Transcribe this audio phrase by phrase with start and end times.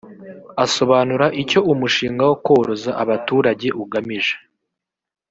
[0.65, 4.35] Asobanura icyo umushinga wo koroza abaturage ugamije